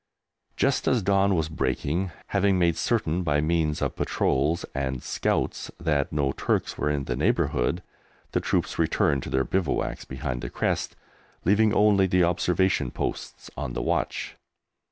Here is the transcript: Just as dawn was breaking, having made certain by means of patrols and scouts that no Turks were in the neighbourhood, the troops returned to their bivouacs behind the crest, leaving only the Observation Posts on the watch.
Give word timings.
Just 0.57 0.87
as 0.87 1.03
dawn 1.03 1.35
was 1.35 1.47
breaking, 1.47 2.09
having 2.29 2.57
made 2.57 2.75
certain 2.75 3.21
by 3.21 3.39
means 3.39 3.83
of 3.83 3.95
patrols 3.95 4.65
and 4.73 5.03
scouts 5.03 5.69
that 5.79 6.11
no 6.11 6.31
Turks 6.31 6.75
were 6.75 6.89
in 6.89 7.03
the 7.03 7.15
neighbourhood, 7.15 7.83
the 8.31 8.39
troops 8.41 8.79
returned 8.79 9.21
to 9.21 9.29
their 9.29 9.43
bivouacs 9.45 10.03
behind 10.05 10.41
the 10.41 10.49
crest, 10.49 10.95
leaving 11.45 11.71
only 11.71 12.07
the 12.07 12.23
Observation 12.23 12.89
Posts 12.89 13.51
on 13.55 13.73
the 13.73 13.81
watch. 13.83 14.35